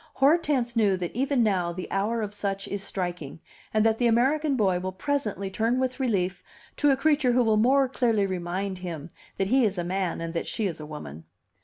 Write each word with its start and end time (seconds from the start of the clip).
Hortense 0.13 0.75
knew 0.75 0.97
that 0.97 1.15
even 1.15 1.43
now 1.43 1.71
the 1.71 1.87
hour 1.91 2.23
of 2.23 2.33
such 2.33 2.67
is 2.67 2.81
striking, 2.81 3.39
and 3.71 3.85
that 3.85 3.99
the 3.99 4.07
American 4.07 4.55
boy 4.55 4.79
will 4.79 4.91
presently 4.91 5.51
turn 5.51 5.79
with 5.79 5.99
relief 5.99 6.41
to 6.77 6.89
a 6.89 6.97
creature 6.97 7.33
who 7.33 7.43
will 7.43 7.55
more 7.55 7.87
clearly 7.87 8.25
remind 8.25 8.79
him 8.79 9.11
that 9.37 9.49
he 9.49 9.63
is 9.63 9.77
a 9.77 9.83
man 9.83 10.19
and 10.19 10.33
that 10.33 10.47
she 10.47 10.65
is 10.65 10.79
a 10.79 10.87
woman. 10.87 11.25